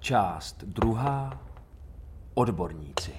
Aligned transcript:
Část 0.00 0.64
druhá. 0.64 1.42
Odborníci. 2.34 3.12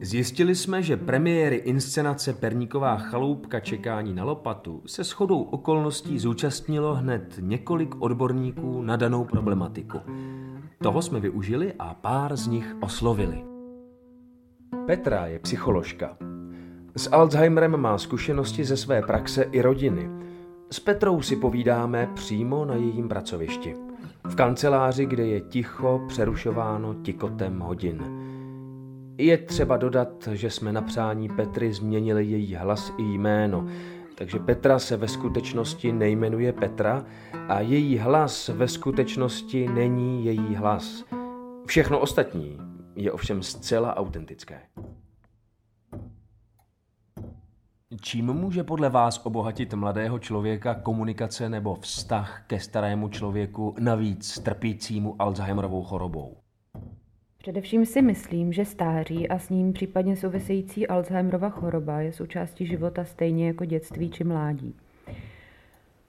Zjistili 0.00 0.54
jsme, 0.54 0.82
že 0.82 0.96
premiéry 0.96 1.56
inscenace 1.56 2.32
Perníková 2.32 2.96
chaloupka 2.96 3.60
čekání 3.60 4.14
na 4.14 4.24
lopatu 4.24 4.82
se 4.86 5.04
shodou 5.04 5.42
okolností 5.42 6.18
zúčastnilo 6.18 6.94
hned 6.94 7.34
několik 7.40 7.94
odborníků 7.98 8.82
na 8.82 8.96
danou 8.96 9.24
problematiku. 9.24 10.00
Toho 10.82 11.02
jsme 11.02 11.20
využili 11.20 11.74
a 11.78 11.94
pár 11.94 12.36
z 12.36 12.46
nich 12.46 12.76
oslovili. 12.80 13.44
Petra 14.86 15.26
je 15.26 15.38
psycholožka. 15.38 16.16
S 16.96 17.12
Alzheimerem 17.12 17.76
má 17.76 17.98
zkušenosti 17.98 18.64
ze 18.64 18.76
své 18.76 19.02
praxe 19.02 19.42
i 19.42 19.62
rodiny. 19.62 20.15
S 20.70 20.80
Petrou 20.80 21.22
si 21.22 21.36
povídáme 21.36 22.10
přímo 22.14 22.64
na 22.64 22.74
jejím 22.74 23.08
pracovišti. 23.08 23.74
V 24.24 24.34
kanceláři, 24.34 25.06
kde 25.06 25.26
je 25.26 25.40
ticho 25.40 26.00
přerušováno 26.08 26.94
tikotem 26.94 27.60
hodin. 27.60 28.02
Je 29.18 29.38
třeba 29.38 29.76
dodat, 29.76 30.28
že 30.32 30.50
jsme 30.50 30.72
na 30.72 30.82
přání 30.82 31.28
Petry 31.28 31.72
změnili 31.72 32.24
její 32.24 32.54
hlas 32.54 32.92
i 32.98 33.02
jméno, 33.02 33.66
takže 34.14 34.38
Petra 34.38 34.78
se 34.78 34.96
ve 34.96 35.08
skutečnosti 35.08 35.92
nejmenuje 35.92 36.52
Petra 36.52 37.04
a 37.48 37.60
její 37.60 37.98
hlas 37.98 38.48
ve 38.48 38.68
skutečnosti 38.68 39.68
není 39.68 40.24
její 40.24 40.54
hlas. 40.54 41.04
Všechno 41.66 41.98
ostatní 41.98 42.58
je 42.96 43.12
ovšem 43.12 43.42
zcela 43.42 43.96
autentické. 43.96 44.60
Čím 48.00 48.26
může 48.26 48.64
podle 48.64 48.90
vás 48.90 49.26
obohatit 49.26 49.74
mladého 49.74 50.18
člověka 50.18 50.74
komunikace 50.74 51.48
nebo 51.48 51.74
vztah 51.74 52.44
ke 52.46 52.60
starému 52.60 53.08
člověku, 53.08 53.74
navíc 53.78 54.38
trpícímu 54.38 55.16
Alzheimerovou 55.18 55.82
chorobou? 55.82 56.36
Především 57.38 57.86
si 57.86 58.02
myslím, 58.02 58.52
že 58.52 58.64
stáří 58.64 59.28
a 59.28 59.38
s 59.38 59.50
ním 59.50 59.72
případně 59.72 60.16
související 60.16 60.86
Alzheimerova 60.86 61.48
choroba 61.48 62.00
je 62.00 62.12
součástí 62.12 62.66
života 62.66 63.04
stejně 63.04 63.46
jako 63.46 63.64
dětství 63.64 64.10
či 64.10 64.24
mládí. 64.24 64.74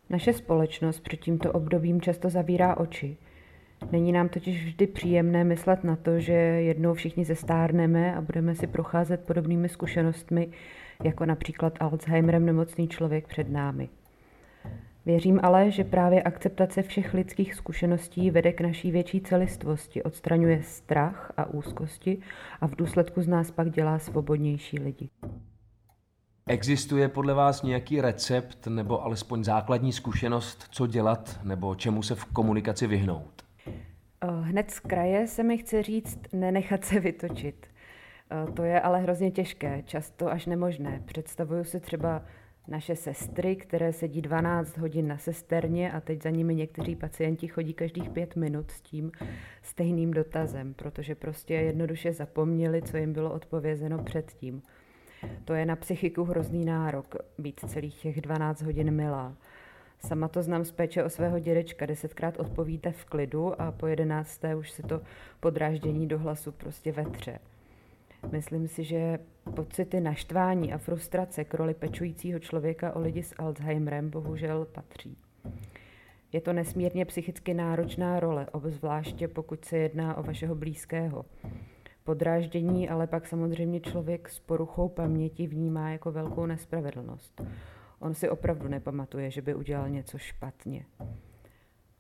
Naše 0.09 0.33
společnost 0.33 0.99
před 0.99 1.19
tímto 1.19 1.51
obdobím 1.51 2.01
často 2.01 2.29
zavírá 2.29 2.77
oči. 2.77 3.17
Není 3.91 4.11
nám 4.11 4.29
totiž 4.29 4.65
vždy 4.65 4.87
příjemné 4.87 5.43
myslet 5.43 5.83
na 5.83 5.95
to, 5.95 6.19
že 6.19 6.33
jednou 6.33 6.93
všichni 6.93 7.25
zestárneme 7.25 8.15
a 8.15 8.21
budeme 8.21 8.55
si 8.55 8.67
procházet 8.67 9.23
podobnými 9.25 9.69
zkušenostmi, 9.69 10.49
jako 11.03 11.25
například 11.25 11.73
Alzheimerem 11.79 12.45
nemocný 12.45 12.87
člověk 12.87 13.27
před 13.27 13.49
námi. 13.49 13.89
Věřím 15.05 15.39
ale, 15.43 15.71
že 15.71 15.83
právě 15.83 16.23
akceptace 16.23 16.81
všech 16.81 17.13
lidských 17.13 17.53
zkušeností 17.55 18.31
vede 18.31 18.51
k 18.51 18.61
naší 18.61 18.91
větší 18.91 19.21
celistvosti, 19.21 20.03
odstraňuje 20.03 20.63
strach 20.63 21.31
a 21.37 21.45
úzkosti 21.45 22.17
a 22.61 22.67
v 22.67 22.75
důsledku 22.75 23.21
z 23.21 23.27
nás 23.27 23.51
pak 23.51 23.71
dělá 23.71 23.99
svobodnější 23.99 24.79
lidi. 24.79 25.09
Existuje 26.47 27.09
podle 27.09 27.33
vás 27.33 27.63
nějaký 27.63 28.01
recept 28.01 28.67
nebo 28.67 29.03
alespoň 29.03 29.43
základní 29.43 29.93
zkušenost, 29.93 30.67
co 30.71 30.87
dělat 30.87 31.39
nebo 31.43 31.75
čemu 31.75 32.03
se 32.03 32.15
v 32.15 32.25
komunikaci 32.25 32.87
vyhnout? 32.87 33.41
Eh, 33.67 34.27
hned 34.41 34.71
z 34.71 34.79
kraje 34.79 35.27
se 35.27 35.43
mi 35.43 35.57
chce 35.57 35.83
říct 35.83 36.19
nenechat 36.33 36.85
se 36.85 36.99
vytočit. 36.99 37.67
To 38.53 38.63
je 38.63 38.81
ale 38.81 38.99
hrozně 38.99 39.31
těžké, 39.31 39.83
často 39.85 40.31
až 40.31 40.45
nemožné. 40.45 41.01
Představuju 41.05 41.63
si 41.63 41.79
třeba 41.79 42.21
naše 42.67 42.95
sestry, 42.95 43.55
které 43.55 43.93
sedí 43.93 44.21
12 44.21 44.77
hodin 44.77 45.07
na 45.07 45.17
sesterně 45.17 45.91
a 45.91 46.01
teď 46.01 46.23
za 46.23 46.29
nimi 46.29 46.55
někteří 46.55 46.95
pacienti 46.95 47.47
chodí 47.47 47.73
každých 47.73 48.09
pět 48.09 48.35
minut 48.35 48.71
s 48.71 48.81
tím 48.81 49.11
stejným 49.63 50.11
dotazem, 50.11 50.73
protože 50.73 51.15
prostě 51.15 51.53
jednoduše 51.53 52.13
zapomněli, 52.13 52.81
co 52.81 52.97
jim 52.97 53.13
bylo 53.13 53.33
odpovězeno 53.33 54.03
předtím. 54.03 54.61
To 55.45 55.53
je 55.53 55.65
na 55.65 55.75
psychiku 55.75 56.23
hrozný 56.23 56.65
nárok, 56.65 57.15
být 57.37 57.59
celých 57.67 57.95
těch 57.95 58.21
12 58.21 58.61
hodin 58.61 58.91
milá. 58.91 59.33
Sama 59.99 60.27
to 60.27 60.43
znám 60.43 60.65
z 60.65 60.71
péče 60.71 61.03
o 61.03 61.09
svého 61.09 61.39
dědečka, 61.39 61.85
desetkrát 61.85 62.39
odpovíte 62.39 62.91
v 62.91 63.05
klidu 63.05 63.61
a 63.61 63.71
po 63.71 63.87
jedenácté 63.87 64.55
už 64.55 64.71
si 64.71 64.83
to 64.83 65.01
podráždění 65.39 66.07
do 66.07 66.19
hlasu 66.19 66.51
prostě 66.51 66.91
vetře. 66.91 67.39
Myslím 68.31 68.67
si, 68.67 68.83
že 68.83 69.19
pocity 69.55 70.01
naštvání 70.01 70.73
a 70.73 70.77
frustrace 70.77 71.43
k 71.43 71.53
roli 71.53 71.73
pečujícího 71.73 72.39
člověka 72.39 72.95
o 72.95 72.99
lidi 72.99 73.23
s 73.23 73.35
Alzheimerem 73.37 74.09
bohužel 74.09 74.65
patří. 74.65 75.17
Je 76.31 76.41
to 76.41 76.53
nesmírně 76.53 77.05
psychicky 77.05 77.53
náročná 77.53 78.19
role, 78.19 78.47
obzvláště 78.51 79.27
pokud 79.27 79.65
se 79.65 79.77
jedná 79.77 80.17
o 80.17 80.23
vašeho 80.23 80.55
blízkého. 80.55 81.25
Podráždění 82.03 82.89
ale 82.89 83.07
pak 83.07 83.27
samozřejmě 83.27 83.79
člověk 83.79 84.29
s 84.29 84.39
poruchou 84.39 84.89
paměti 84.89 85.47
vnímá 85.47 85.89
jako 85.89 86.11
velkou 86.11 86.45
nespravedlnost. 86.45 87.41
On 87.99 88.13
si 88.13 88.29
opravdu 88.29 88.67
nepamatuje, 88.67 89.31
že 89.31 89.41
by 89.41 89.55
udělal 89.55 89.89
něco 89.89 90.17
špatně. 90.17 90.85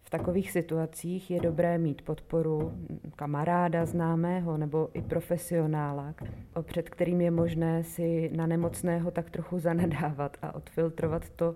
V 0.07 0.09
takových 0.09 0.51
situacích 0.51 1.31
je 1.31 1.41
dobré 1.41 1.77
mít 1.77 2.01
podporu 2.01 2.73
kamaráda, 3.15 3.85
známého 3.85 4.57
nebo 4.57 4.89
i 4.93 5.01
profesionála, 5.01 6.15
před 6.61 6.89
kterým 6.89 7.21
je 7.21 7.31
možné 7.31 7.83
si 7.83 8.31
na 8.35 8.47
nemocného 8.47 9.11
tak 9.11 9.29
trochu 9.29 9.59
zanadávat 9.59 10.37
a 10.41 10.55
odfiltrovat 10.55 11.29
to 11.29 11.55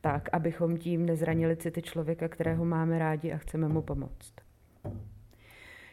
tak, 0.00 0.28
abychom 0.32 0.76
tím 0.76 1.06
nezranili 1.06 1.56
city 1.56 1.82
člověka, 1.82 2.28
kterého 2.28 2.64
máme 2.64 2.98
rádi 2.98 3.32
a 3.32 3.36
chceme 3.36 3.68
mu 3.68 3.82
pomoct. 3.82 4.34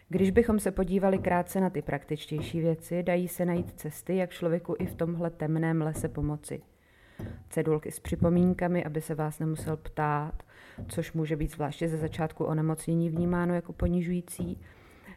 Když 0.10 0.32
bychom 0.32 0.60
se 0.60 0.72
podívali 0.72 1.18
krátce 1.18 1.62
na 1.62 1.70
ty 1.70 1.82
praktičtější 1.82 2.60
věci, 2.62 3.04
dají 3.04 3.28
se 3.28 3.46
najít 3.46 3.72
cesty, 3.80 4.16
jak 4.16 4.30
člověku 4.30 4.76
i 4.80 4.86
v 4.86 4.96
tomhle 4.96 5.30
temném 5.30 5.82
lese 5.82 6.10
pomoci. 6.10 6.62
Cedulky 7.50 7.92
s 7.92 8.00
připomínkami, 8.00 8.84
aby 8.84 9.02
se 9.02 9.16
vás 9.16 9.40
nemusel 9.40 9.78
ptát, 9.78 10.44
což 10.88 11.14
může 11.14 11.36
být 11.36 11.52
zvláště 11.52 11.88
ze 11.88 11.98
začátku 11.98 12.46
onemocnění 12.46 13.10
vnímáno 13.10 13.54
jako 13.54 13.74
ponižující, 13.74 14.62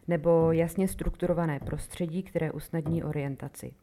nebo 0.07 0.51
jasně 0.51 0.87
strukturované 0.87 1.59
prostředí, 1.59 2.23
které 2.23 2.51
usnadní 2.51 3.03
orientaci. 3.03 3.73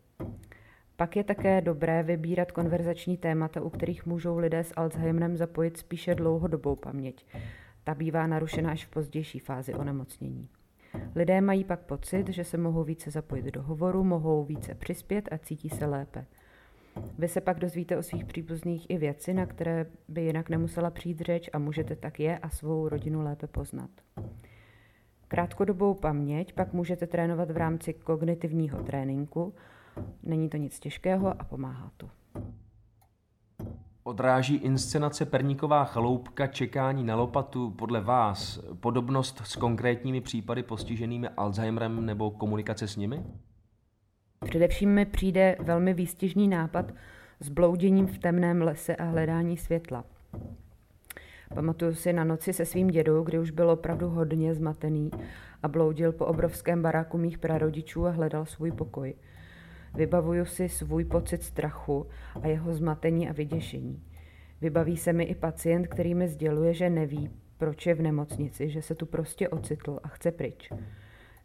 Pak 0.96 1.16
je 1.16 1.24
také 1.24 1.60
dobré 1.60 2.02
vybírat 2.02 2.52
konverzační 2.52 3.16
témata, 3.16 3.60
u 3.60 3.70
kterých 3.70 4.06
můžou 4.06 4.38
lidé 4.38 4.64
s 4.64 4.72
Alzheimerem 4.76 5.36
zapojit 5.36 5.76
spíše 5.76 6.14
dlouhodobou 6.14 6.76
paměť. 6.76 7.26
Ta 7.84 7.94
bývá 7.94 8.26
narušena 8.26 8.70
až 8.70 8.86
v 8.86 8.90
pozdější 8.90 9.38
fázi 9.38 9.74
onemocnění. 9.74 10.48
Lidé 11.14 11.40
mají 11.40 11.64
pak 11.64 11.80
pocit, 11.80 12.28
že 12.28 12.44
se 12.44 12.58
mohou 12.58 12.84
více 12.84 13.10
zapojit 13.10 13.44
do 13.44 13.62
hovoru, 13.62 14.04
mohou 14.04 14.44
více 14.44 14.74
přispět 14.74 15.28
a 15.32 15.38
cítí 15.38 15.68
se 15.68 15.86
lépe. 15.86 16.26
Vy 17.18 17.28
se 17.28 17.40
pak 17.40 17.58
dozvíte 17.58 17.96
o 17.96 18.02
svých 18.02 18.24
příbuzných 18.24 18.90
i 18.90 18.98
věci, 18.98 19.34
na 19.34 19.46
které 19.46 19.86
by 20.08 20.22
jinak 20.22 20.50
nemusela 20.50 20.90
přijít 20.90 21.20
řeč 21.20 21.50
a 21.52 21.58
můžete 21.58 21.96
tak 21.96 22.20
je 22.20 22.38
a 22.38 22.48
svou 22.48 22.88
rodinu 22.88 23.22
lépe 23.22 23.46
poznat. 23.46 23.90
Krátkodobou 25.28 25.94
paměť 25.94 26.52
pak 26.52 26.72
můžete 26.72 27.06
trénovat 27.06 27.50
v 27.50 27.56
rámci 27.56 27.92
kognitivního 27.92 28.82
tréninku. 28.82 29.54
Není 30.22 30.48
to 30.48 30.56
nic 30.56 30.80
těžkého 30.80 31.40
a 31.40 31.44
pomáhá 31.44 31.90
to. 31.96 32.10
Odráží 34.04 34.54
inscenace 34.54 35.26
Perníková 35.26 35.84
chaloupka 35.84 36.46
čekání 36.46 37.04
na 37.04 37.16
lopatu 37.16 37.70
podle 37.70 38.00
vás 38.00 38.60
podobnost 38.80 39.42
s 39.44 39.56
konkrétními 39.56 40.20
případy 40.20 40.62
postiženými 40.62 41.28
Alzheimerem 41.28 42.06
nebo 42.06 42.30
komunikace 42.30 42.88
s 42.88 42.96
nimi? 42.96 43.24
Především 44.44 44.90
mi 44.90 45.04
přijde 45.06 45.56
velmi 45.60 45.94
výstižný 45.94 46.48
nápad 46.48 46.92
s 47.40 47.48
blouděním 47.48 48.06
v 48.06 48.18
temném 48.18 48.62
lese 48.62 48.96
a 48.96 49.04
hledání 49.04 49.56
světla. 49.56 50.04
Pamatuju 51.54 51.94
si 51.94 52.12
na 52.12 52.24
noci 52.24 52.52
se 52.52 52.64
svým 52.64 52.88
dědou, 52.88 53.22
kdy 53.22 53.38
už 53.38 53.50
byl 53.50 53.70
opravdu 53.70 54.08
hodně 54.08 54.54
zmatený 54.54 55.10
a 55.62 55.68
bloudil 55.68 56.12
po 56.12 56.26
obrovském 56.26 56.82
baráku 56.82 57.18
mých 57.18 57.38
prarodičů 57.38 58.06
a 58.06 58.10
hledal 58.10 58.46
svůj 58.46 58.72
pokoj. 58.72 59.14
Vybavuju 59.94 60.44
si 60.44 60.68
svůj 60.68 61.04
pocit 61.04 61.42
strachu 61.42 62.06
a 62.42 62.48
jeho 62.48 62.74
zmatení 62.74 63.28
a 63.28 63.32
vyděšení. 63.32 64.02
Vybaví 64.60 64.96
se 64.96 65.12
mi 65.12 65.24
i 65.24 65.34
pacient, 65.34 65.86
který 65.86 66.14
mi 66.14 66.28
sděluje, 66.28 66.74
že 66.74 66.90
neví, 66.90 67.30
proč 67.58 67.86
je 67.86 67.94
v 67.94 68.02
nemocnici, 68.02 68.70
že 68.70 68.82
se 68.82 68.94
tu 68.94 69.06
prostě 69.06 69.48
ocitl 69.48 70.00
a 70.02 70.08
chce 70.08 70.30
pryč. 70.30 70.72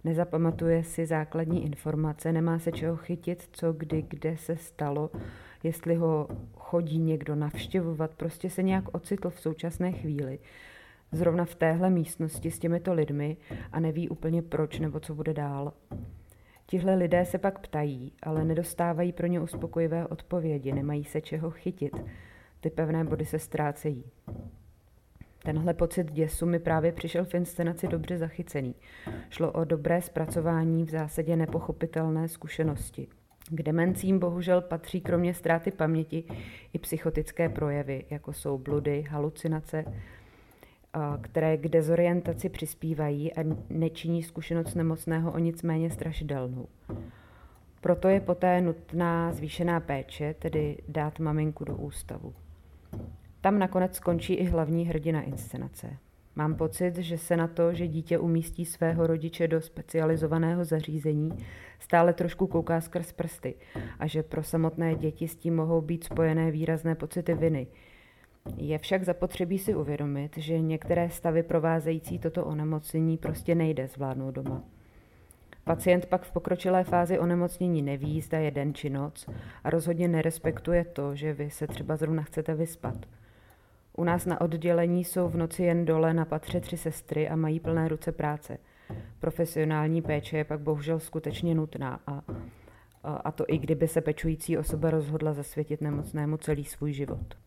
Nezapamatuje 0.04 0.84
si 0.84 1.06
základní 1.06 1.66
informace, 1.66 2.32
nemá 2.32 2.60
se 2.60 2.72
čeho 2.72 2.98
chytit, 2.98 3.50
co 3.52 3.74
kdy, 3.74 4.02
kde 4.02 4.38
se 4.38 4.58
stalo, 4.58 5.12
jestli 5.64 5.96
ho 5.96 6.28
chodí 6.56 7.00
někdo 7.00 7.36
navštěvovat, 7.36 8.12
prostě 8.16 8.50
se 8.50 8.64
nějak 8.64 8.96
ocitl 8.96 9.30
v 9.30 9.40
současné 9.40 9.92
chvíli. 9.92 10.40
Zrovna 11.12 11.46
v 11.46 11.56
téhle 11.56 11.90
místnosti 11.90 12.52
s 12.52 12.60
těmito 12.60 12.94
lidmi 12.94 13.38
a 13.72 13.80
neví 13.80 14.10
úplně 14.10 14.42
proč 14.42 14.80
nebo 14.80 15.00
co 15.00 15.16
bude 15.16 15.34
dál. 15.34 15.74
Tihle 16.66 16.96
lidé 16.96 17.26
se 17.26 17.38
pak 17.38 17.60
ptají, 17.60 18.12
ale 18.24 18.46
nedostávají 18.46 19.14
pro 19.14 19.28
ně 19.28 19.40
uspokojivé 19.40 20.08
odpovědi, 20.08 20.72
nemají 20.72 21.04
se 21.04 21.22
čeho 21.22 21.52
chytit. 21.52 21.96
Ty 22.60 22.70
pevné 22.70 23.04
body 23.04 23.26
se 23.26 23.40
ztrácejí. 23.40 24.04
Tenhle 25.48 25.74
pocit 25.74 26.12
děsu 26.12 26.46
mi 26.46 26.60
právě 26.60 26.92
přišel 26.92 27.26
v 27.26 27.34
inscenaci 27.34 27.88
dobře 27.88 28.18
zachycený. 28.18 28.76
Šlo 29.30 29.52
o 29.52 29.64
dobré 29.64 30.02
zpracování 30.02 30.84
v 30.84 30.90
zásadě 30.90 31.36
nepochopitelné 31.36 32.28
zkušenosti. 32.28 33.08
K 33.50 33.64
demencím 33.64 34.20
bohužel 34.20 34.62
patří 34.62 35.02
kromě 35.02 35.34
ztráty 35.34 35.72
paměti 35.72 36.24
i 36.74 36.80
psychotické 36.80 37.50
projevy, 37.50 38.06
jako 38.10 38.34
jsou 38.34 38.58
bludy, 38.58 39.02
halucinace, 39.10 39.86
které 41.22 41.58
k 41.58 41.68
dezorientaci 41.68 42.50
přispívají 42.50 43.34
a 43.34 43.44
nečiní 43.70 44.24
zkušenost 44.24 44.76
nemocného 44.76 45.32
o 45.32 45.38
nic 45.38 45.64
méně 45.64 45.90
strašidelnou. 45.90 46.68
Proto 47.82 48.08
je 48.08 48.20
poté 48.20 48.62
nutná 48.62 49.34
zvýšená 49.34 49.80
péče, 49.80 50.36
tedy 50.40 50.78
dát 50.88 51.20
maminku 51.20 51.66
do 51.66 51.76
ústavu. 51.76 52.34
Tam 53.48 53.60
nakonec 53.60 53.96
skončí 53.96 54.34
i 54.34 54.46
hlavní 54.46 54.86
hrdina 54.86 55.22
inscenace. 55.22 55.98
Mám 56.36 56.56
pocit, 56.56 56.96
že 56.96 57.18
se 57.18 57.38
na 57.38 57.48
to, 57.48 57.74
že 57.74 57.88
dítě 57.88 58.18
umístí 58.18 58.66
svého 58.66 59.08
rodiče 59.08 59.48
do 59.48 59.62
specializovaného 59.62 60.66
zařízení, 60.66 61.32
stále 61.80 62.14
trošku 62.14 62.48
kouká 62.48 62.82
skrz 62.82 63.12
prsty 63.12 63.56
a 64.00 64.08
že 64.08 64.24
pro 64.24 64.44
samotné 64.44 64.96
děti 64.96 65.28
s 65.28 65.36
tím 65.36 65.56
mohou 65.56 65.82
být 65.82 66.04
spojené 66.04 66.52
výrazné 66.52 66.96
pocity 66.96 67.34
viny. 67.34 67.68
Je 68.58 68.78
však 68.78 69.04
zapotřebí 69.04 69.60
si 69.60 69.76
uvědomit, 69.76 70.38
že 70.38 70.60
některé 70.60 71.10
stavy 71.10 71.44
provázející 71.44 72.20
toto 72.20 72.46
onemocnění 72.46 73.18
prostě 73.18 73.56
nejde 73.56 73.88
zvládnout 73.88 74.32
doma. 74.32 74.64
Pacient 75.64 76.06
pak 76.06 76.24
v 76.24 76.32
pokročilé 76.32 76.84
fázi 76.84 77.20
onemocnění 77.20 77.82
neví, 77.82 78.22
zda 78.22 78.40
je 78.40 78.52
den 78.52 78.74
či 78.74 78.90
noc 78.90 79.30
a 79.64 79.70
rozhodně 79.70 80.08
nerespektuje 80.08 80.86
to, 80.86 81.16
že 81.16 81.34
vy 81.34 81.50
se 81.50 81.68
třeba 81.68 81.96
zrovna 81.96 82.24
chcete 82.24 82.56
vyspat. 82.56 82.96
U 84.00 84.04
nás 84.04 84.26
na 84.26 84.42
oddělení 84.42 85.04
jsou 85.04 85.30
v 85.30 85.38
noci 85.38 85.64
jen 85.64 85.86
dole 85.86 86.14
na 86.14 86.26
patře 86.26 86.60
tři 86.60 86.78
sestry 86.78 87.30
a 87.30 87.36
mají 87.36 87.60
plné 87.60 87.88
ruce 87.88 88.12
práce. 88.12 88.58
Profesionální 89.20 90.02
péče 90.02 90.38
je 90.38 90.44
pak 90.44 90.60
bohužel 90.60 91.00
skutečně 91.00 91.56
nutná 91.56 92.00
a, 92.08 92.22
a 93.04 93.32
to 93.32 93.46
i 93.48 93.58
kdyby 93.58 93.88
se 93.88 94.02
pečující 94.02 94.58
osoba 94.58 94.90
rozhodla 94.90 95.34
zasvětit 95.34 95.82
nemocnému 95.82 96.38
celý 96.38 96.66
svůj 96.66 96.94
život. 96.94 97.38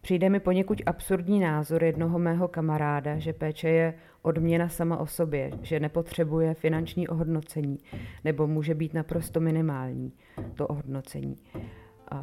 Přijde 0.00 0.30
mi 0.30 0.40
poněkud 0.40 0.82
absurdní 0.86 1.40
názor 1.40 1.84
jednoho 1.84 2.18
mého 2.18 2.48
kamaráda, 2.48 3.18
že 3.18 3.32
péče 3.32 3.68
je 3.68 3.94
odměna 4.22 4.68
sama 4.68 4.96
o 4.96 5.06
sobě, 5.06 5.50
že 5.62 5.80
nepotřebuje 5.80 6.54
finanční 6.54 7.08
ohodnocení, 7.08 7.78
nebo 8.24 8.46
může 8.46 8.74
být 8.74 8.94
naprosto 8.94 9.40
minimální 9.40 10.12
to 10.54 10.66
ohodnocení. 10.66 11.36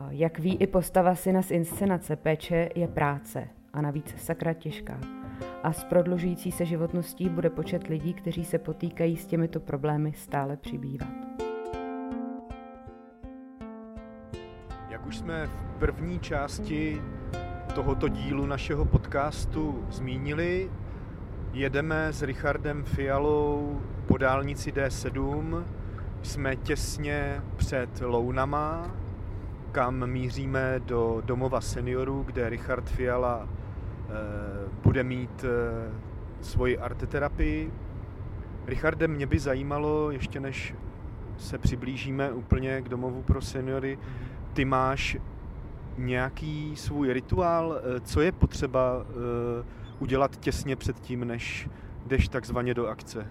Jak 0.10 0.40
ví 0.40 0.56
i 0.56 0.68
postava 0.68 1.16
syna 1.16 1.42
z 1.42 1.52
inscenace, 1.52 2.16
péče 2.16 2.70
je 2.76 2.88
práce 2.88 3.48
a 3.74 3.82
navíc 3.82 4.16
sakra 4.18 4.54
těžká. 4.54 5.00
A 5.64 5.74
s 5.74 5.84
prodlužující 5.84 6.52
se 6.52 6.66
životností 6.66 7.30
bude 7.30 7.50
počet 7.50 7.88
lidí, 7.88 8.14
kteří 8.14 8.46
se 8.46 8.58
potýkají 8.58 9.18
s 9.18 9.26
těmito 9.26 9.60
problémy, 9.60 10.14
stále 10.14 10.58
přibývat. 10.58 11.08
Jak 14.90 15.06
už 15.06 15.18
jsme 15.18 15.48
v 15.48 15.80
první 15.80 16.20
části 16.20 17.02
tohoto 17.76 18.08
dílu 18.08 18.46
našeho 18.46 18.86
podcastu 18.86 19.86
zmínili, 19.90 20.72
jedeme 21.54 22.14
s 22.14 22.22
Richardem 22.22 22.84
Fialou 22.84 23.82
po 24.08 24.18
dálnici 24.18 24.72
D7. 24.72 25.64
Jsme 26.22 26.56
těsně 26.56 27.42
před 27.56 28.02
Lounama, 28.02 28.92
kam 29.78 30.08
míříme 30.08 30.80
do 30.86 31.22
domova 31.26 31.62
seniorů, 31.62 32.24
kde 32.24 32.50
Richard 32.50 32.90
Fiala 32.90 33.48
eh, 33.50 34.12
bude 34.84 35.04
mít 35.04 35.44
eh, 35.44 35.92
svoji 36.42 36.78
arteterapii. 36.78 37.74
Richarde, 38.66 39.08
mě 39.08 39.26
by 39.26 39.40
zajímalo, 39.40 40.12
ještě 40.12 40.40
než 40.40 40.76
se 41.38 41.58
přiblížíme 41.58 42.32
úplně 42.32 42.82
k 42.82 42.90
domovu 42.90 43.24
pro 43.24 43.42
seniory, 43.42 44.00
ty 44.54 44.66
máš 44.66 45.18
nějaký 45.98 46.76
svůj 46.76 47.14
rituál, 47.14 47.80
eh, 47.80 48.00
co 48.00 48.22
je 48.22 48.32
potřeba 48.32 49.06
udělat 50.00 50.38
těsně 50.38 50.76
před 50.76 51.00
tím, 51.00 51.26
než 51.28 51.70
jdeš 52.06 52.28
takzvaně 52.28 52.74
do 52.74 52.88
akce? 52.88 53.28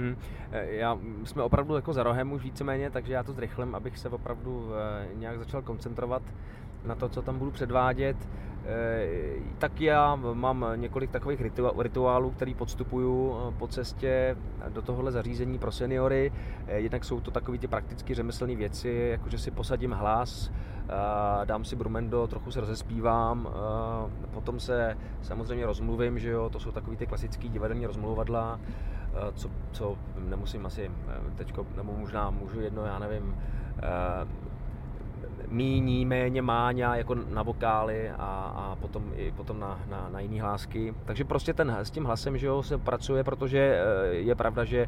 Hmm. 0.00 0.16
Já, 0.52 0.98
jsme 1.24 1.42
opravdu 1.42 1.74
jako 1.74 1.92
za 1.92 2.02
rohem 2.02 2.32
už 2.32 2.42
víceméně, 2.42 2.90
takže 2.90 3.12
já 3.12 3.22
to 3.22 3.32
zrychlím, 3.32 3.74
abych 3.74 3.98
se 3.98 4.08
opravdu 4.08 4.70
eh, 4.72 5.08
nějak 5.14 5.38
začal 5.38 5.62
koncentrovat 5.62 6.22
na 6.84 6.94
to, 6.94 7.08
co 7.08 7.22
tam 7.22 7.38
budu 7.38 7.50
předvádět. 7.50 8.16
Eh, 8.66 9.06
tak 9.58 9.80
já 9.80 10.16
mám 10.16 10.66
několik 10.76 11.10
takových 11.10 11.40
rituálů, 11.78 12.30
který 12.30 12.54
podstupuju 12.54 13.36
po 13.58 13.66
cestě 13.68 14.36
do 14.68 14.82
tohohle 14.82 15.12
zařízení 15.12 15.58
pro 15.58 15.72
seniory. 15.72 16.32
Jednak 16.68 17.04
jsou 17.04 17.20
to 17.20 17.30
takové 17.30 17.58
ty 17.58 17.66
prakticky 17.66 18.14
řemeslné 18.14 18.56
věci, 18.56 19.08
jako 19.10 19.28
že 19.28 19.38
si 19.38 19.50
posadím 19.50 19.92
hlas, 19.92 20.50
dám 21.44 21.64
si 21.64 21.76
brumendo, 21.76 22.26
trochu 22.26 22.50
se 22.50 22.60
rozespívám, 22.60 23.48
potom 24.30 24.60
se 24.60 24.96
samozřejmě 25.22 25.66
rozmluvím, 25.66 26.18
že 26.18 26.30
jo, 26.30 26.50
to 26.50 26.60
jsou 26.60 26.70
takové 26.70 26.96
ty 26.96 27.06
klasické 27.06 27.48
divadelní 27.48 27.86
rozmluvadla, 27.86 28.60
co, 29.34 29.50
co 29.72 29.96
nemusím 30.18 30.66
asi 30.66 30.90
eh, 31.08 31.12
teďko, 31.36 31.66
nebo 31.76 31.92
možná 31.92 32.30
můžu 32.30 32.60
jedno, 32.60 32.84
já 32.84 32.98
nevím, 32.98 33.36
eh, 33.78 34.26
míní, 35.48 36.06
méně 36.06 36.42
máňa 36.42 36.96
jako 36.96 37.14
na 37.14 37.42
vokály 37.42 38.10
a, 38.10 38.14
a 38.56 38.76
potom 38.80 39.04
i 39.16 39.32
potom 39.32 39.60
na, 39.60 39.80
na, 39.90 40.08
na 40.08 40.20
jiné 40.20 40.42
hlásky. 40.42 40.94
Takže 41.04 41.24
prostě 41.24 41.54
ten, 41.54 41.76
s 41.80 41.90
tím 41.90 42.04
hlasem 42.04 42.38
že 42.38 42.46
jo, 42.46 42.62
se 42.62 42.78
pracuje, 42.78 43.24
protože 43.24 43.82
je 44.10 44.34
pravda, 44.34 44.64
že 44.64 44.86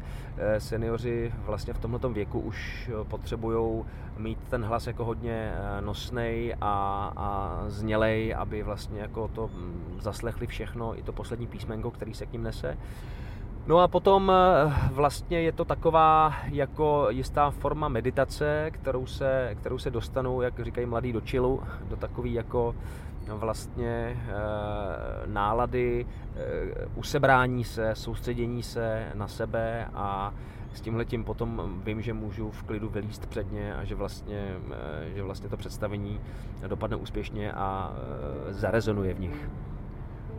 seniori 0.57 1.33
vlastně 1.45 1.73
v 1.73 1.79
tomto 1.79 2.09
věku 2.09 2.39
už 2.39 2.89
potřebují 3.03 3.85
mít 4.17 4.39
ten 4.49 4.63
hlas 4.63 4.87
jako 4.87 5.05
hodně 5.05 5.53
nosnej 5.79 6.55
a, 6.61 6.73
a 7.15 7.63
znělej, 7.67 8.35
aby 8.37 8.63
vlastně 8.63 9.01
jako 9.01 9.27
to 9.27 9.49
hm, 9.53 9.97
zaslechli 9.99 10.47
všechno, 10.47 10.99
i 10.99 11.03
to 11.03 11.11
poslední 11.11 11.47
písmenko, 11.47 11.91
který 11.91 12.13
se 12.13 12.25
k 12.25 12.33
ním 12.33 12.43
nese. 12.43 12.77
No 13.67 13.79
a 13.79 13.87
potom 13.87 14.31
eh, 14.31 14.73
vlastně 14.91 15.41
je 15.41 15.51
to 15.51 15.65
taková 15.65 16.33
jako 16.51 17.07
jistá 17.09 17.49
forma 17.51 17.87
meditace, 17.87 18.71
kterou 18.71 19.05
se, 19.05 19.55
kterou 19.59 19.77
se 19.77 19.91
dostanou, 19.91 20.41
jak 20.41 20.59
říkají 20.59 20.87
mladí, 20.87 21.13
do 21.13 21.21
čilu, 21.21 21.63
do 21.89 21.95
takový 21.95 22.33
jako 22.33 22.75
vlastně 23.27 23.87
e, 23.87 24.17
nálady, 25.27 26.05
e, 26.35 26.85
usebrání 26.95 27.63
se, 27.63 27.95
soustředění 27.95 28.63
se 28.63 29.05
na 29.13 29.27
sebe 29.27 29.87
a 29.93 30.33
s 30.73 30.81
tímhletím 30.81 31.23
potom 31.23 31.81
vím, 31.83 32.01
že 32.01 32.13
můžu 32.13 32.51
v 32.51 32.63
klidu 32.63 32.89
vylíst 32.89 33.25
předně 33.25 33.75
a 33.75 33.83
že 33.83 33.95
vlastně, 33.95 34.55
e, 34.71 35.15
že 35.15 35.23
vlastně 35.23 35.49
to 35.49 35.57
představení 35.57 36.19
dopadne 36.67 36.97
úspěšně 36.97 37.53
a 37.53 37.93
e, 38.49 38.53
zarezonuje 38.53 39.13
v 39.13 39.19
nich. 39.19 39.49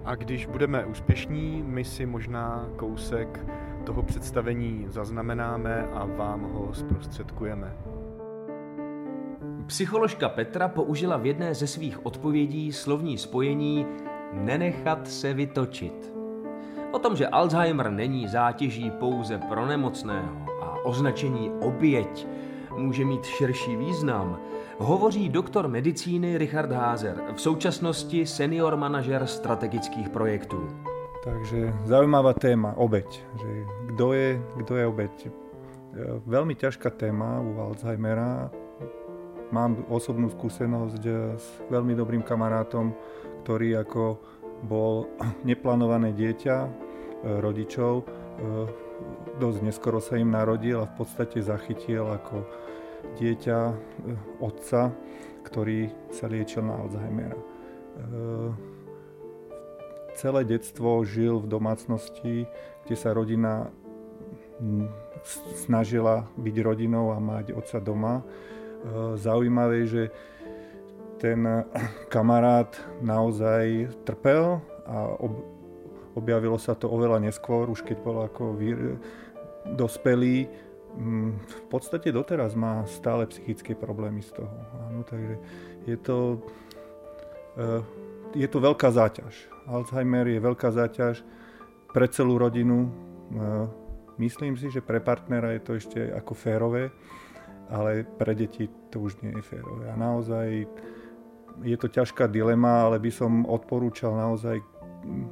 A 0.05 0.15
když 0.15 0.47
budeme 0.47 0.85
úspěšní, 0.85 1.63
my 1.67 1.85
si 1.85 2.07
možná 2.07 2.69
kousek 2.77 3.47
toho 3.85 4.03
představení 4.03 4.87
zaznamenáme 4.89 5.89
a 5.93 6.05
vám 6.05 6.41
ho 6.41 6.75
zprostředkujeme. 6.75 7.77
Psycholožka 9.67 10.29
Petra 10.29 10.69
použila 10.69 11.17
v 11.17 11.27
jedné 11.27 11.55
ze 11.55 11.67
svých 11.67 12.07
odpovědí 12.07 12.73
slovní 12.73 13.19
spojení 13.19 13.87
nenechat 14.33 15.09
se 15.09 15.35
vytočit. 15.35 16.15
O 16.93 16.99
tom, 16.99 17.17
že 17.17 17.29
Alzheimer 17.29 17.91
není 17.91 18.29
zátěží 18.29 18.91
pouze 18.91 19.39
pro 19.39 19.67
nemocného 19.67 20.47
a 20.63 20.85
označení 20.85 21.51
oběť 21.61 22.27
může 22.77 23.05
mít 23.05 23.25
širší 23.25 23.77
význam, 23.77 24.39
hovoří 24.79 25.29
doktor 25.29 25.69
medicíny 25.69 26.39
Richard 26.39 26.73
Házer, 26.73 27.23
v 27.35 27.41
současnosti 27.41 28.27
senior 28.27 28.77
manažer 28.77 29.27
strategických 29.27 30.09
projektů. 30.09 30.69
Takže 31.25 31.75
zaujímavá 31.85 32.33
téma, 32.33 32.75
obeď. 32.77 33.23
Že 33.41 33.65
kdo, 33.87 34.13
je, 34.13 34.43
kdo 34.57 34.77
je 34.77 34.87
obeď? 34.87 35.27
E, 35.27 35.31
veľmi 36.27 36.55
ťažká 36.55 36.91
téma 36.91 37.41
u 37.41 37.61
Alzheimera. 37.61 38.51
Mám 39.49 39.89
osobnú 39.89 40.29
skúsenosť 40.29 41.03
e, 41.07 41.11
s 41.41 41.47
veľmi 41.73 41.97
dobrým 41.97 42.21
kamarátom, 42.21 42.93
ktorý 43.41 43.81
ako 43.81 44.21
bol 44.69 45.09
neplánované 45.49 46.13
dieťa 46.13 46.57
e, 46.61 46.69
rodičov, 47.41 48.05
dosť 49.39 49.59
neskoro 49.63 50.03
sa 50.03 50.19
im 50.19 50.35
narodil 50.35 50.83
a 50.83 50.91
v 50.91 50.95
podstate 50.99 51.39
zachytil 51.39 52.03
ako 52.03 52.43
dieťa 53.19 53.59
eh, 53.71 53.75
otca, 54.41 54.91
ktorý 55.45 55.93
sa 56.11 56.27
liečil 56.27 56.65
na 56.65 56.81
Alzheimera. 56.81 57.39
Eh, 57.39 58.51
celé 60.19 60.47
detstvo 60.47 61.03
žil 61.07 61.43
v 61.43 61.51
domácnosti, 61.51 62.47
kde 62.87 62.97
sa 62.97 63.15
rodina 63.15 63.71
hm, 64.59 64.87
snažila 65.67 66.29
byť 66.39 66.57
rodinou 66.63 67.11
a 67.15 67.19
mať 67.19 67.55
otca 67.55 67.79
doma. 67.79 68.21
Eh, 68.21 69.17
zaujímavé, 69.19 69.87
že 69.87 70.03
ten 71.23 71.45
kamarát 72.15 72.75
naozaj 73.01 73.93
trpel 74.03 74.59
a 74.85 74.97
ob, 75.17 75.45
objavilo 76.15 76.59
sa 76.61 76.77
to 76.79 76.91
oveľa 76.91 77.23
neskôr, 77.23 77.67
už 77.71 77.83
keď 77.83 77.97
bol 78.05 78.23
ako 78.23 78.55
dospelý, 79.73 80.47
v 80.95 81.63
podstate 81.69 82.15
doteraz 82.15 82.55
má 82.55 82.87
stále 82.87 83.27
psychické 83.27 83.75
problémy 83.75 84.23
z 84.23 84.39
toho. 84.39 84.55
Áno, 84.87 85.03
takže 85.03 85.35
je 85.91 85.97
to, 85.99 86.39
eh, 87.59 87.83
je 88.39 88.49
to 88.49 88.59
veľká 88.63 88.89
záťaž. 88.95 89.35
Alzheimer 89.67 90.27
je 90.31 90.39
veľká 90.39 90.71
záťaž 90.71 91.27
pre 91.91 92.07
celú 92.07 92.39
rodinu. 92.39 92.87
Eh, 92.87 93.67
myslím 94.23 94.55
si, 94.55 94.71
že 94.71 94.85
pre 94.85 95.03
partnera 95.03 95.51
je 95.59 95.63
to 95.63 95.73
ešte 95.75 96.01
ako 96.15 96.33
férové, 96.35 96.95
ale 97.71 98.07
pre 98.07 98.35
deti 98.39 98.71
to 98.91 99.03
už 99.03 99.19
nie 99.27 99.35
je 99.35 99.43
férové. 99.43 99.91
A 99.91 99.99
naozaj 99.99 100.71
je 101.63 101.77
to 101.79 101.87
ťažká 101.91 102.27
dilema, 102.31 102.87
ale 102.87 103.03
by 103.03 103.11
som 103.11 103.47
odporúčal 103.47 104.15
naozaj 104.15 104.59
mm, 104.59 105.27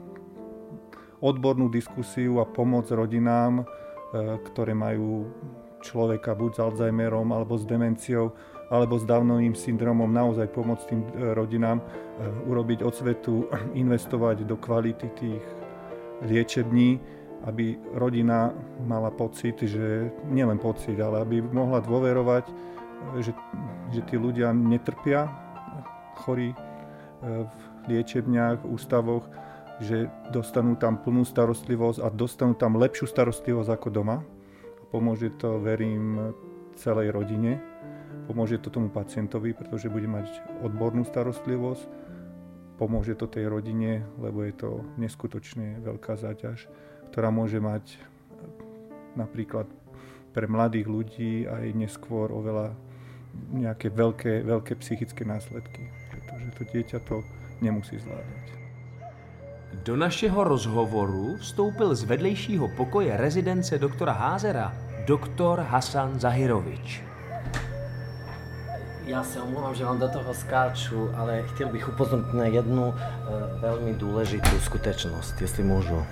odbornú 1.23 1.71
diskusiu 1.71 2.43
a 2.43 2.47
pomoc 2.47 2.91
rodinám, 2.91 3.63
ktoré 4.53 4.77
majú 4.77 5.33
človeka 5.83 6.37
buď 6.39 6.51
s 6.55 6.61
Alzheimerom 6.63 7.35
alebo 7.35 7.59
s 7.59 7.67
demenciou 7.67 8.33
alebo 8.73 8.97
s 8.97 9.05
Downovým 9.05 9.53
syndromom 9.53 10.09
naozaj 10.09 10.49
pomôcť 10.49 10.85
tým 10.89 11.01
e, 11.05 11.37
rodinám 11.37 11.77
e, 11.77 11.85
urobiť 12.49 12.81
odsvetu, 12.81 13.45
investovať 13.83 14.49
do 14.49 14.57
kvality 14.57 15.13
tých 15.13 15.45
liečební, 16.25 16.97
aby 17.45 17.77
rodina 17.99 18.55
mala 18.87 19.11
pocit, 19.13 19.61
že 19.61 20.09
nielen 20.31 20.57
pocit, 20.57 20.97
ale 21.03 21.21
aby 21.21 21.43
mohla 21.43 21.83
dôverovať, 21.83 22.47
že, 23.19 23.35
že 23.91 24.01
tí 24.07 24.15
ľudia 24.15 24.55
netrpia 24.55 25.27
chorí 26.23 26.55
v 27.23 27.91
liečebniach, 27.91 28.63
ústavoch, 28.63 29.27
že 29.83 30.07
dostanú 30.31 30.79
tam 30.79 31.03
plnú 31.03 31.27
starostlivosť 31.27 31.99
a 32.01 32.09
dostanú 32.09 32.55
tam 32.55 32.79
lepšiu 32.79 33.11
starostlivosť 33.11 33.71
ako 33.75 33.89
doma. 33.91 34.23
Pomôže 34.95 35.35
to, 35.35 35.59
verím, 35.59 36.33
celej 36.79 37.11
rodine. 37.11 37.59
Pomôže 38.31 38.63
to 38.63 38.71
tomu 38.71 38.89
pacientovi, 38.89 39.53
pretože 39.53 39.91
bude 39.91 40.07
mať 40.07 40.31
odbornú 40.63 41.03
starostlivosť. 41.03 41.85
Pomôže 42.79 43.19
to 43.19 43.27
tej 43.27 43.51
rodine, 43.51 44.07
lebo 44.23 44.47
je 44.47 44.55
to 44.55 44.71
neskutočne 44.97 45.83
veľká 45.83 46.15
záťaž, 46.15 46.71
ktorá 47.11 47.35
môže 47.35 47.59
mať 47.59 47.99
napríklad 49.19 49.69
pre 50.33 50.49
mladých 50.49 50.89
ľudí 50.89 51.33
aj 51.45 51.77
neskôr 51.77 52.33
oveľa 52.33 52.73
nejaké 53.53 53.93
veľké, 53.93 54.45
veľké 54.45 54.73
psychické 54.81 55.25
následky, 55.25 55.89
pretože 56.09 56.49
to 56.57 56.63
dieťa 56.73 56.99
to 57.05 57.21
nemusí 57.61 58.01
zvládať. 58.01 58.62
Do 59.73 59.97
našeho 59.97 60.45
rozhovoru 60.45 61.37
vstoupil 61.37 61.95
z 61.95 62.05
vedlejšího 62.05 62.69
pokoje 62.69 63.17
rezidence 63.17 63.79
doktora 63.79 64.13
Házera 64.13 64.73
doktor 65.07 65.61
Hasan 65.61 66.21
Zahirovič. 66.21 67.03
Já 69.07 69.25
se 69.25 69.43
omlouvám, 69.43 69.75
že 69.75 69.85
vám 69.85 69.99
do 69.99 70.09
toho 70.09 70.35
skáču, 70.35 71.11
ale 71.17 71.43
chtěl 71.43 71.69
bych 71.69 71.89
upozornit 71.89 72.35
na 72.35 72.45
jednu 72.45 72.95
e, 72.95 73.61
velmi 73.61 73.95
důležitou 73.95 74.61
skutečnost, 74.61 75.41
jestli 75.41 75.63
můžu. 75.63 76.03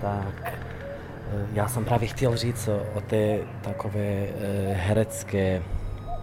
Tak, 0.00 0.48
e, 0.48 0.52
já 1.52 1.68
jsem 1.68 1.84
právě 1.84 2.08
chtěl 2.08 2.36
říct 2.36 2.68
o, 2.94 3.00
té 3.00 3.38
takové 3.62 4.00
e, 4.00 4.28
herecké 4.72 5.62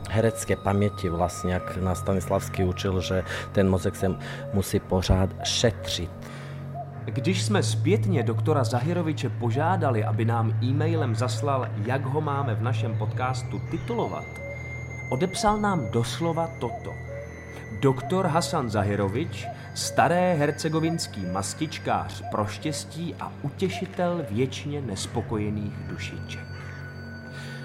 herecké 0.10 0.56
paměti 0.56 1.10
vlastně, 1.10 1.54
jak 1.54 1.78
nás 1.78 2.00
Stanislavský 2.00 2.64
učil, 2.64 3.02
že 3.02 3.24
ten 3.52 3.70
mozek 3.70 3.96
se 3.96 4.16
musí 4.54 4.80
pořád 4.80 5.30
šetřit. 5.44 6.12
Když 7.06 7.44
jsme 7.44 7.64
zpětně 7.64 8.24
doktora 8.24 8.64
Zahiroviče 8.64 9.30
požádali, 9.30 10.04
aby 10.04 10.26
nám 10.26 10.54
e-mailem 10.64 11.16
zaslal, 11.16 11.68
jak 11.86 12.06
ho 12.06 12.22
máme 12.22 12.56
v 12.56 12.62
našem 12.62 12.98
podcastu 12.98 13.62
titulovat, 13.72 14.26
odepsal 15.10 15.58
nám 15.58 15.92
doslova 15.92 16.50
toto. 16.60 16.94
Doktor 17.80 18.28
Hasan 18.28 18.70
Zahirovič, 18.70 19.48
staré 19.74 20.34
hercegovinský 20.34 21.26
mastičkář 21.26 22.24
pro 22.32 22.46
štěstí 22.46 23.16
a 23.20 23.32
utěšitel 23.42 24.26
věčně 24.30 24.82
nespokojených 24.82 25.74
dušiček. 25.90 26.46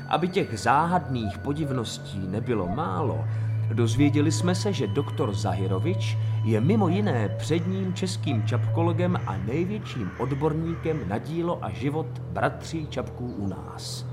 Aby 0.08 0.28
těch 0.28 0.58
záhadných 0.58 1.38
podivností 1.38 2.28
nebylo 2.28 2.68
málo, 2.68 3.24
dozvěděli 3.72 4.32
jsme 4.32 4.54
se, 4.54 4.72
že 4.72 4.86
doktor 4.86 5.34
Zahirovič 5.34 6.18
je 6.44 6.60
mimo 6.60 6.88
jiné 6.88 7.28
předním 7.38 7.94
českým 7.94 8.42
čapkologem 8.46 9.20
a 9.26 9.36
největším 9.36 10.10
odborníkem 10.18 11.08
na 11.08 11.18
dílo 11.18 11.64
a 11.64 11.70
život 11.70 12.06
bratří 12.18 12.86
čapků 12.86 13.26
u 13.26 13.46
nás. 13.46 14.06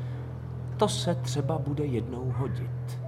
To 0.78 0.88
se 0.88 1.16
třeba 1.16 1.58
bude 1.58 1.86
jednou 1.86 2.34
hodit. 2.38 3.00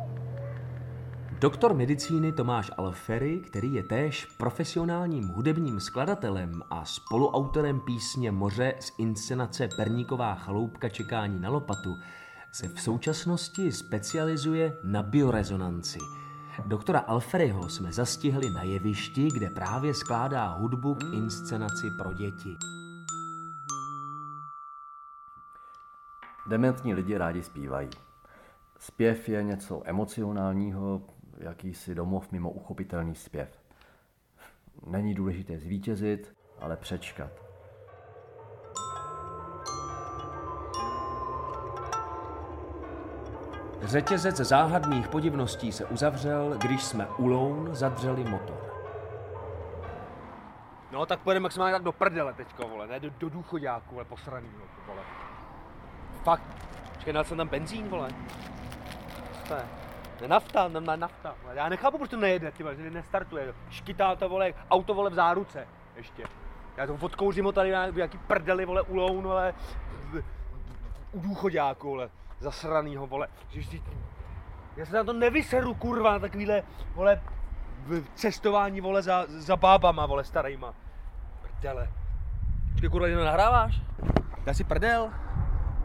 Doktor 1.39 1.73
medicíny 1.73 2.31
Tomáš 2.31 2.71
Alfery, 2.77 3.39
který 3.39 3.73
je 3.73 3.83
též 3.83 4.25
profesionálním 4.25 5.27
hudebním 5.27 5.79
skladatelem 5.79 6.61
a 6.69 6.85
spoluautorem 6.85 7.79
písně 7.79 8.31
Moře 8.31 8.73
z 8.79 8.91
inscenace 8.97 9.69
Perníková 9.77 10.35
chaloupka 10.35 10.89
čekání 10.89 11.39
na 11.39 11.49
lopatu, 11.49 11.97
se 12.51 12.67
v 12.67 12.81
současnosti 12.81 13.71
specializuje 13.71 14.77
na 14.83 15.03
biorezonanci. 15.03 15.99
Doktora 16.65 16.99
Alferyho 16.99 17.69
jsme 17.69 17.91
zastihli 17.91 18.49
na 18.49 18.63
jevišti, 18.63 19.27
kde 19.33 19.49
právě 19.49 19.93
skládá 19.93 20.47
hudbu 20.47 20.95
k 20.95 21.03
inscenaci 21.13 21.87
pro 22.01 22.13
děti. 22.13 22.57
Dementní 26.49 26.93
lidi 26.93 27.17
rádi 27.17 27.43
zpívají. 27.43 27.89
Zpěv 28.79 29.29
je 29.29 29.43
něco 29.43 29.81
emocionálního, 29.85 31.01
jakýsi 31.37 31.95
domov 31.95 32.31
mimo 32.31 32.51
uchopitelný 32.51 33.15
zpěv. 33.15 33.49
Není 34.85 35.13
důležité 35.13 35.59
zvítězit, 35.59 36.35
ale 36.59 36.77
přečkat. 36.77 37.46
Řetězec 43.87 44.37
záhadných 44.37 45.07
podivností 45.07 45.71
se 45.71 45.85
uzavřel, 45.85 46.55
když 46.57 46.83
jsme 46.83 47.07
u 47.17 47.27
Loun 47.27 47.75
zadřeli 47.75 48.23
motor. 48.23 48.57
No 50.91 51.05
tak 51.05 51.19
pojedeme 51.19 51.43
maximálně 51.43 51.73
tak 51.73 51.83
do 51.83 51.91
prdele 51.91 52.33
teďko, 52.33 52.67
vole, 52.67 52.87
ne 52.87 52.99
do, 52.99 53.09
do 53.09 53.29
důchodáku, 53.29 53.95
vole, 53.95 54.05
posraný, 54.05 54.49
vole. 54.87 55.01
Fakt, 56.23 56.43
počkej, 56.93 57.13
dal 57.13 57.23
jsem 57.23 57.37
tam 57.37 57.47
benzín, 57.47 57.87
vole. 57.87 58.09
Co 59.33 59.47
to 59.47 59.53
je? 59.53 59.65
Ne 60.21 60.27
nafta, 60.27 60.67
ne, 60.67 60.81
ne 60.81 60.97
nafta. 60.97 61.35
Vole. 61.41 61.55
Já 61.55 61.69
nechápu, 61.69 61.97
proč 61.97 62.09
to 62.09 62.17
nejede, 62.17 62.51
ty 62.51 62.63
vole, 62.63 62.75
že 62.75 62.89
nestartuje. 62.89 63.53
Škytá 63.69 64.15
to, 64.15 64.29
vole, 64.29 64.53
auto, 64.71 64.93
vole, 64.93 65.09
v 65.09 65.13
záruce, 65.13 65.67
ještě. 65.95 66.23
Já 66.77 66.87
to 66.87 66.97
odkouřím 67.01 67.45
ho 67.45 67.51
tady 67.51 67.71
na 67.71 67.85
jaký 67.85 68.17
prdeli, 68.17 68.65
vole, 68.65 68.81
u 68.81 68.95
Loun, 68.95 69.23
vole, 69.23 69.53
u 71.11 71.19
důchodáku, 71.19 71.89
vole 71.89 72.09
zasranýho, 72.39 73.07
vole. 73.07 73.27
Že 73.49 73.79
já 74.77 74.85
se 74.85 74.95
na 74.95 75.03
to 75.03 75.13
nevyseru, 75.13 75.73
kurva, 75.73 76.11
na 76.11 76.19
takovýhle, 76.19 76.63
vole, 76.95 77.21
cestování, 78.15 78.81
vole, 78.81 79.01
za, 79.01 79.25
za 79.27 79.55
bábama, 79.55 80.05
vole, 80.05 80.23
starýma. 80.23 80.73
Prdele. 81.41 81.89
Počkej, 82.71 82.89
kurva, 82.89 83.07
jenom 83.07 83.25
nahráváš? 83.25 83.81
Já 84.45 84.53
si 84.53 84.63
prdel. 84.63 85.11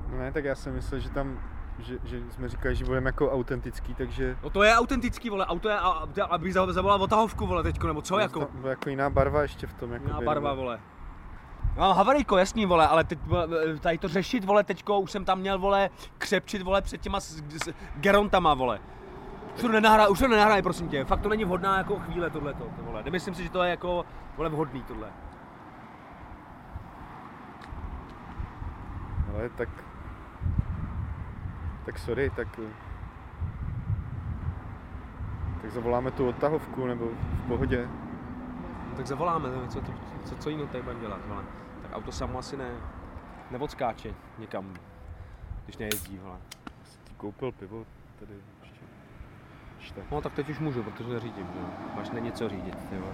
No 0.09 0.19
ne, 0.19 0.33
tak 0.33 0.45
já 0.45 0.55
jsem 0.55 0.75
myslel, 0.75 1.01
že 1.01 1.11
tam 1.11 1.53
že, 1.79 1.99
že 2.05 2.21
jsme 2.31 2.49
říkali, 2.49 2.75
že 2.75 2.85
budeme 2.85 3.09
jako 3.09 3.33
autentický, 3.33 3.95
takže... 3.95 4.37
No 4.43 4.51
to 4.51 4.63
je 4.63 4.75
autentický, 4.75 5.31
vole, 5.31 5.47
auto 5.47 5.69
je, 5.69 5.77
aby 6.29 6.53
zavolal 6.53 7.03
otahovku, 7.03 7.47
vole, 7.47 7.63
teďko, 7.63 7.87
nebo 7.87 8.03
co, 8.03 8.19
jako? 8.19 8.49
To, 8.63 8.69
jako 8.69 8.91
jiná 8.91 9.11
barva 9.11 9.43
ještě 9.43 9.67
v 9.67 9.75
tom, 9.75 9.93
jako 9.93 10.07
Jiná 10.07 10.21
barva, 10.21 10.55
vole. 10.55 10.81
Mám 11.77 11.97
havarijko, 11.97 12.39
jasný, 12.39 12.67
vole, 12.67 12.89
ale 12.89 13.05
teď, 13.05 13.19
tady 13.81 13.99
to 13.99 14.09
řešit, 14.09 14.45
vole, 14.45 14.65
teďko, 14.65 15.01
už 15.01 15.11
jsem 15.11 15.25
tam 15.25 15.39
měl, 15.39 15.59
vole, 15.59 15.91
křepčit, 16.19 16.63
vole, 16.63 16.83
před 16.83 17.01
těma 17.01 17.21
s, 17.21 17.43
s, 17.65 17.75
gerontama, 17.97 18.55
vole. 18.55 18.81
Už 19.55 19.61
to 19.61 19.69
nenahraj, 19.69 20.07
už 20.11 20.19
to 20.19 20.29
nenahraj, 20.29 20.63
prosím 20.63 20.89
tě, 20.89 21.05
fakt 21.05 21.21
to 21.21 21.29
není 21.29 21.45
vhodná 21.45 21.79
jako 21.79 21.99
chvíle 21.99 22.31
tohleto, 22.31 22.65
to, 22.65 22.83
vole. 22.83 23.03
Nemyslím 23.03 23.35
si, 23.35 23.43
že 23.43 23.51
to 23.51 23.63
je 23.63 23.71
jako, 23.71 24.05
vole, 24.37 24.49
vhodný 24.49 24.83
tohle. 24.83 25.09
Ale 29.35 29.49
tak, 29.49 29.69
tak 31.85 31.99
sorry, 31.99 32.31
tak, 32.31 32.61
tak 35.63 35.71
zavoláme 35.71 36.11
tu 36.11 36.29
odtahovku, 36.29 36.87
nebo 36.87 37.09
v 37.45 37.49
pohodě. 37.49 37.89
No, 38.91 38.97
tak 38.97 39.07
zavoláme, 39.07 39.49
co, 39.69 39.81
to, 39.81 39.93
co, 40.25 40.37
co 40.37 40.51
jiného 40.51 40.69
tady 40.69 40.83
budeme 40.83 41.01
dělat, 41.01 41.21
vole 41.29 41.43
auto 41.93 42.13
samo 42.13 42.39
asi 42.39 42.57
ne, 42.57 42.71
neodskáče 43.51 44.15
nikam. 44.39 44.75
když 45.65 45.77
nejezdí, 45.77 46.19
hele. 46.23 46.39
Jsi 46.85 46.99
koupil 47.17 47.53
pivo 47.53 47.87
tady 48.19 48.35
ještě. 49.81 50.01
No 50.11 50.21
tak 50.21 50.35
teď 50.35 50.49
už 50.49 50.59
můžu, 50.59 50.83
protože 50.83 51.13
neřídím, 51.13 51.47
že 51.53 51.59
jo. 51.59 51.67
Máš 51.97 52.11
není 52.11 52.33
co 52.33 52.49
řídit, 52.49 52.89
ty 52.91 52.99
vole. 52.99 53.13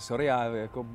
sorry, 0.00 0.24
já 0.24 0.44
jako 0.44 0.86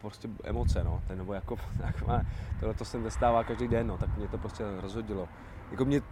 prostě 0.00 0.28
emoce, 0.44 0.84
no, 0.84 1.02
ten, 1.06 1.18
nebo 1.18 1.34
jako, 1.34 1.56
taková, 1.80 2.22
tohle 2.60 2.74
to 2.74 2.84
se 2.84 2.98
nestává 2.98 3.44
každý 3.44 3.68
den, 3.68 3.86
no, 3.86 3.98
tak 3.98 4.16
mě 4.16 4.28
to 4.28 4.38
prostě 4.38 4.64
rozhodilo. 4.80 5.28
Jako 5.70 5.84
mě, 5.84 6.02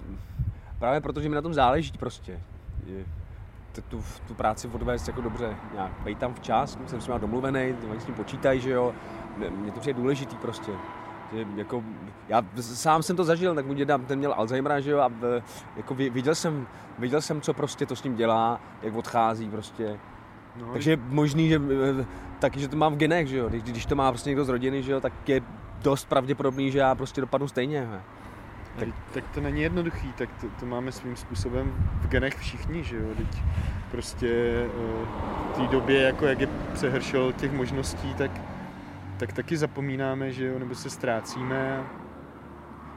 právě 0.79 1.01
protože 1.01 1.29
mi 1.29 1.35
na 1.35 1.43
tom 1.43 1.55
záleží 1.55 1.93
prostě. 1.99 2.41
Je, 2.87 3.05
tu, 3.89 4.05
tu 4.29 4.35
práci 4.35 4.69
odvést 4.69 5.09
jako 5.09 5.21
dobře, 5.21 5.57
nějak 5.73 5.93
být 6.05 6.19
tam 6.19 6.35
včas, 6.35 6.79
jsem 6.87 7.01
s 7.01 7.07
nimi 7.07 7.21
domluvený, 7.21 7.75
oni 7.91 8.01
s 8.01 8.05
tím 8.05 8.15
počítají, 8.15 8.61
že 8.61 8.71
jo, 8.71 8.95
mě 9.37 9.73
to 9.73 9.81
přijde 9.81 10.01
důležitý 10.01 10.37
prostě. 10.37 10.73
Že 11.33 11.47
jako, 11.57 11.85
já 12.29 12.43
sám 12.61 13.03
jsem 13.03 13.17
to 13.17 13.25
zažil, 13.25 13.55
tak 13.55 13.67
můj 13.67 13.77
děda, 13.77 13.99
ten 13.99 14.19
měl 14.19 14.33
Alzheimera, 14.33 14.81
že 14.81 14.91
jo, 14.91 14.99
a 14.99 15.11
jako 15.77 15.95
viděl 15.95 16.35
jsem, 16.35 16.67
viděl 16.99 17.21
jsem, 17.21 17.41
co 17.41 17.55
prostě 17.55 17.87
to 17.87 17.97
s 17.97 18.03
ním 18.03 18.17
dělá, 18.17 18.61
jak 18.83 18.95
odchází 18.95 19.49
prostě. 19.49 19.99
No, 20.57 20.73
Takže 20.73 20.91
je 20.91 20.97
možný, 20.97 21.49
že 21.49 21.61
taky, 22.39 22.61
že 22.61 22.69
to 22.69 22.77
mám 22.77 22.95
v 22.95 22.97
genech, 22.97 23.29
že 23.29 23.37
jo, 23.37 23.49
když, 23.49 23.63
když 23.63 23.87
to 23.87 23.95
má 23.95 24.13
prostě 24.13 24.31
někdo 24.31 24.45
z 24.45 24.49
rodiny, 24.49 24.83
že 24.83 24.93
jo, 24.93 25.01
tak 25.01 25.29
je 25.29 25.41
dost 25.83 26.09
pravděpodobný, 26.09 26.71
že 26.71 26.79
já 26.79 26.95
prostě 26.95 27.21
dopadnu 27.21 27.49
stejně. 27.49 27.89
Tak, 28.79 28.89
tak 29.15 29.29
to 29.29 29.41
není 29.41 29.63
jednoduchý, 29.63 30.13
tak 30.13 30.29
to, 30.41 30.47
to 30.61 30.67
máme 30.67 30.93
svým 30.93 31.17
způsobem 31.17 31.73
v 32.01 32.09
genech 32.09 32.39
všichni, 32.39 32.85
že 32.85 32.97
jo, 32.97 33.15
teď 33.17 33.43
prostě 33.91 34.29
eh, 34.67 35.07
v 35.53 35.57
té 35.57 35.67
době, 35.67 36.03
jako 36.03 36.27
jak 36.27 36.41
je 36.41 36.49
přehršel 36.73 37.33
těch 37.33 37.53
možností, 37.53 38.15
tak, 38.15 38.31
tak 39.17 39.33
taky 39.33 39.57
zapomínáme, 39.57 40.33
že 40.33 40.47
jo, 40.47 40.59
nebo 40.59 40.75
se 40.75 40.91
ztrácíme. 40.91 41.87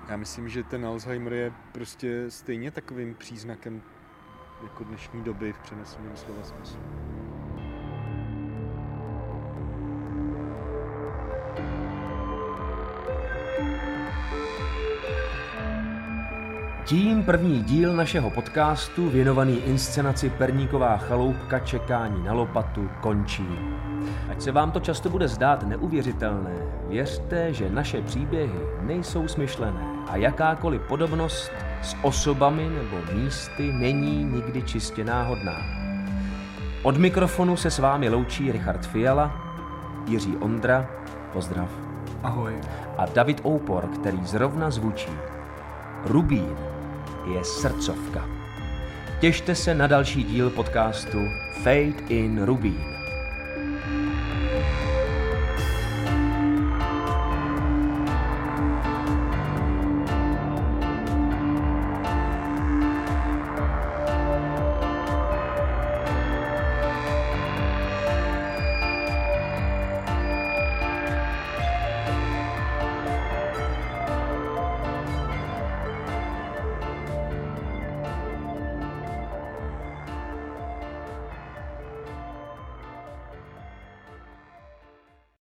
Já 0.10 0.18
myslím, 0.18 0.50
že 0.50 0.64
ten 0.64 0.86
Alzheimer 0.86 1.34
je 1.34 1.52
prostě 1.72 2.26
stejně 2.32 2.72
takovým 2.72 3.16
příznakem 3.16 3.82
jako 4.64 4.84
dnešní 4.84 5.24
doby 5.24 5.54
v 5.54 5.60
přeneseném 5.60 6.18
slova 6.18 6.44
smyslu. 6.44 6.80
Tím 16.86 17.24
první 17.24 17.64
díl 17.64 17.94
našeho 17.94 18.30
podcastu 18.30 19.10
věnovaný 19.10 19.58
inscenaci 19.58 20.30
Perníková 20.30 20.98
chaloupka 20.98 21.60
čekání 21.60 22.24
na 22.24 22.34
lopatu 22.34 22.90
končí. 23.02 23.48
Ať 24.30 24.42
se 24.42 24.52
vám 24.52 24.72
to 24.72 24.80
často 24.80 25.10
bude 25.10 25.28
zdát 25.28 25.64
neuvěřitelné, 25.64 26.56
věřte, 26.88 27.54
že 27.54 27.70
naše 27.70 28.02
příběhy 28.02 28.60
nejsou 28.82 29.28
smyšlené 29.28 29.86
a 30.08 30.16
jakákoliv 30.18 30.82
podobnost 30.82 31.52
s 31.82 31.96
osobami 32.02 32.70
nebo 32.70 32.98
místy 33.14 33.74
není 33.74 34.24
nikdy 34.24 34.62
čistě 34.62 35.04
náhodná. 35.04 35.58
Od 36.84 36.98
mikrofonu 36.98 37.58
se 37.58 37.72
s 37.72 37.80
vámi 37.80 38.10
loučí 38.10 38.52
Richard 38.52 38.86
Fiala, 38.86 39.32
Jiří 40.08 40.38
Ondra, 40.38 40.90
pozdrav. 41.34 41.70
Ahoj. 42.24 42.54
A 42.98 43.06
David 43.06 43.46
Oupor, 43.46 43.88
který 43.88 44.26
zrovna 44.26 44.72
zvučí. 44.72 45.12
Rubín 46.06 46.71
je 47.25 47.44
srdcovka. 47.44 48.30
Těšte 49.20 49.56
se 49.56 49.74
na 49.74 49.88
další 49.88 50.24
díl 50.24 50.50
podcastu 50.50 51.20
Fade 51.63 52.04
in 52.10 52.44
Rubín. 52.44 53.00